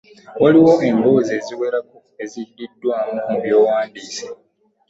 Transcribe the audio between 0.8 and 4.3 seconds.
emboozi eziwerako eziddiddwaamu mu by'owandiise.